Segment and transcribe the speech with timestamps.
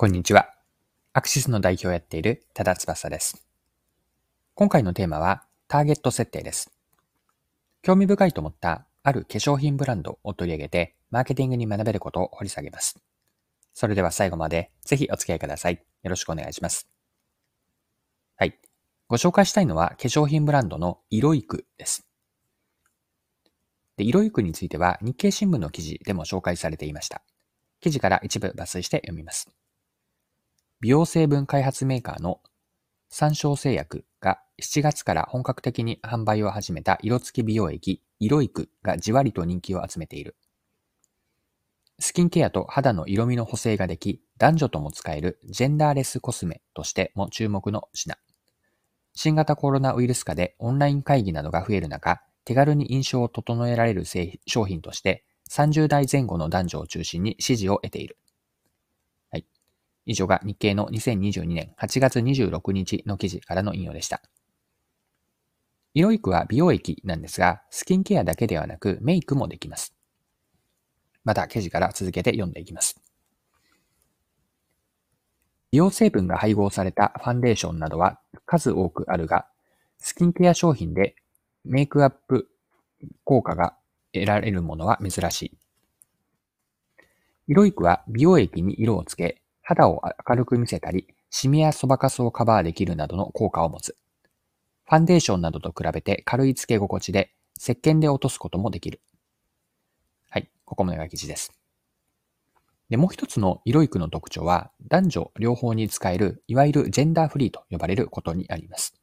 [0.00, 0.48] こんにちは。
[1.12, 3.46] アクシスの代表をやっている多田翼です。
[4.54, 6.72] 今回のテーマはターゲット設定です。
[7.82, 12.98] 興味深いと思ったある化粧品ブランドを取り上げてマーケティングに学べることを掘り下げます。
[13.74, 15.74] それでは最後までぜひお付き合いください。
[15.74, 16.88] よろしくお願いします。
[18.36, 18.58] はい。
[19.06, 22.06] ご紹介したいのは化粧品ブランドの色イクです。
[23.98, 27.20] で色イクについては日経新聞の記事でも紹介されていました。
[27.82, 29.50] 記事から一部抜粋して読みます。
[30.80, 32.40] 美容成分開発メーカーの
[33.10, 40.36] 三照製薬が7月から本格的に販売を始めた色付き美容液、色育がじわりと人気を集めている。
[41.98, 48.16] スキンケアと肌の色味の補正ができ、男女とも使えるジェンダーレスコスメとしても注目の品。
[49.14, 54.04] 新型コロナウイルス禍でオンライン会議などが増える中、手軽に印象を整えられる
[54.46, 58.16] 商品として30代前後の男女を中心に支持を得ている。
[60.10, 64.20] 以上が日経の2022年8月26日の記事からの引用でした。
[65.94, 69.94] 色育は美容液なんですが、スキンケアだけではなくメイクもできます。
[71.22, 73.00] また記事から続けて読んでいきます。
[75.70, 79.46] 美容成分が配合されたファンデーションなどは数多くあるが、
[79.98, 81.14] スキンケア商品で
[81.64, 82.48] メイクアップ
[83.22, 83.76] 効果が
[84.12, 85.58] 得られるものは珍しい。
[87.46, 89.39] 色育は美容液に色をつけ、
[89.70, 93.96] 肌を明るく見せたり、シミやそばかすをカバーできるなどの効果を持つ。
[94.84, 99.00] ファンデーションなどと比べて軽い付け心地で、石鹸で落とすこともできる。
[100.28, 101.52] はい、ここまでが記事です。
[102.88, 109.00] で、もう一つの色育の特徴は、男女両方に使える、いわゆるジェンダーフリーと呼ばれることにあります。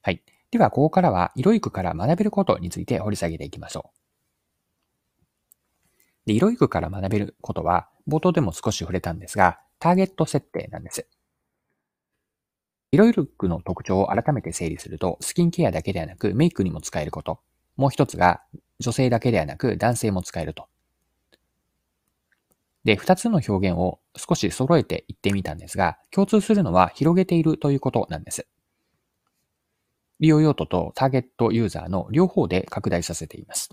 [0.00, 0.22] はい。
[0.52, 3.99] では、ここからは、色育から学べることについて掘り下げていきましょう。
[6.26, 11.06] で、色育から学べることは、冒頭でも少し触れたんですが、ターゲット設定なんです。
[12.92, 17.40] 色育の特徴を改めて整理すると、スキンケアだけではなくメイクにも使えること。
[17.76, 18.42] もう一つが、
[18.80, 20.66] 女性だけではなく男性も使えると。
[22.84, 28.46] で、二つの表現を少し揃えて言ってみたんですが、共通するのは広げているということなんです。
[30.18, 33.70] 利用用途とターゲットユーザーの両方で拡大させています。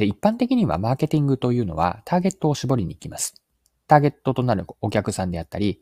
[0.00, 3.34] で、一般的にはマーケティングというのはターゲットを絞りに行きます。
[3.86, 5.78] ターゲットとなるお客さんであったり、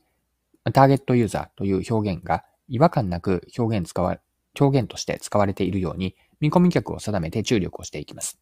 [0.72, 4.18] ターゲットユーザーという表現が違和感なく表現使わ、
[4.58, 8.40] 表現として使われているように、見込み客を定めて注力をしていきます。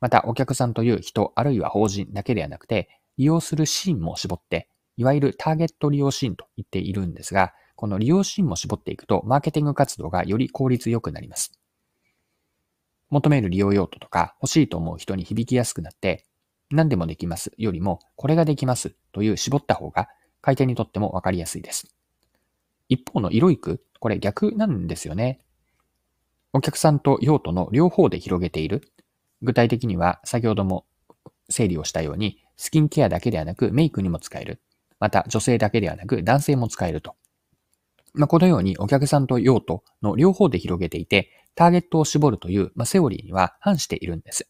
[0.00, 2.88] また、お客さんという人、あるいは法人だけではなくて、
[3.18, 11.57] 利用するシーンも絞って、いわゆるターゲット利用シーンと言っているんですが、この利用シーンも絞っていくと、マーケティング活動がより効率よくなります。
[13.10, 16.24] 求める利用用途とか欲しいと思う人に響きやすくなって、
[16.70, 20.08] 何でもできますよりも、これができますという絞った方が、
[20.40, 21.88] 買い手にとってもわかりやすいです。
[22.88, 25.40] 一方の色育、これ逆なんですよね。
[26.52, 28.92] お客さんと用途の両方で広げている。
[29.42, 30.86] 具体的には、先ほども
[31.48, 34.60] 整理をしたように、スキンケアだけではなくメイクにも使える。
[35.00, 37.14] また、女性だけではなく男性も使えると。
[38.14, 44.48] まあ、このようにお客さんと用途の両方で広げていて、ターゲットを絞るという、まあ、セオリーには反しているんです。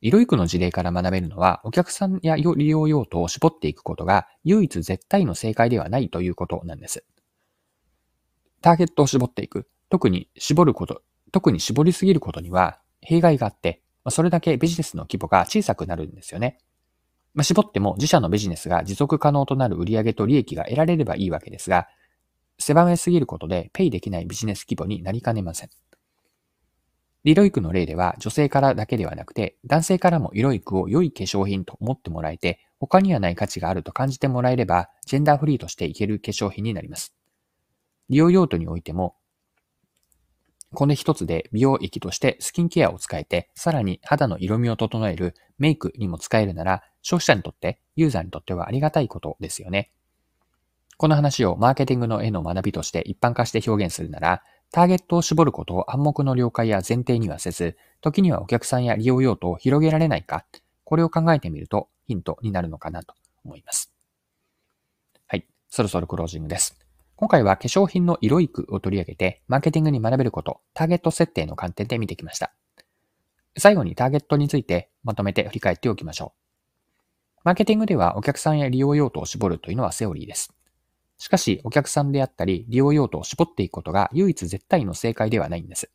[0.00, 7.04] 色育の事例から学べるのは、お客さんや利用用途を絞っていくことが唯一絶対の正解ではないということなんです。
[8.62, 9.68] ターゲットを絞っていく。
[9.90, 11.02] 特に絞ること、
[11.32, 16.58] 特に絞りすぎることには弊害があって、それだけビジネスの規模が小さくなるんですよね。
[17.34, 21.88] まあ、絞っても自社のビジネスが持続可能となる売上と利益が得られればいいわけですが、
[22.58, 25.70] 狭めすぎることでペイできないビジネス規模になりかねません。
[27.24, 37.14] リロイクの例では女性からだけではなくて男性からも色育を良い化粧品と思ってもらえて他にはない価値があると感じてもらえればジェンダーフリーとしていける化粧品になります。
[38.08, 39.16] 利用用途においても
[40.72, 49.90] この一つで美容液としてスキンケアを使えて、さらに肌の色味を整えるメイクにも使えるなら、消費者にとって、ユーザーにとってはありがたいことですよね。
[50.96, 60.44] この話をマーケティングの絵の学びとして一般化して表現するなら、ターゲットを絞ることを暗黙の了解や前提にはせず、時にはお客さんや利用用途を広げられないか、
[60.84, 63.14] これを考えてみるとヒントになるのかなと
[63.44, 63.92] 思います。
[65.26, 65.46] はい。
[65.68, 66.78] そろそろクロージングです。
[67.16, 72.52] 今回は化粧品の色育を取り上げて、マーケティングに学べること、ターゲット設定の観点で見てきました。
[73.58, 76.49] 最後にターゲットについてまとめて振り返っておきましょう。
[77.42, 80.52] マーケティングではお客さんや利用用途を絞るというのはセオリーです。
[81.16, 85.90] しかし、お客さんであったり、利用用途を絞っていくことが唯一絶対の正解ではないんです。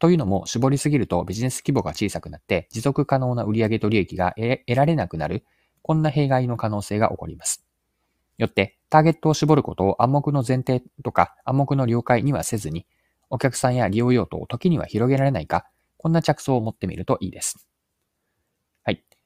[0.00, 5.44] というのも、絞りすぎるとビジネス規模が小さくなって、持続可能な売上と利益が得られなくなる
[5.82, 7.64] こんな弊害の可能性が起こります。
[8.38, 12.86] よって、ターゲットを絞ることを暗黙の前提とか暗黙の了解にはせずに、
[13.30, 15.66] お客さんや利用用途を時には広げられないか、
[15.98, 17.66] こんな着想を持ってみるといいです。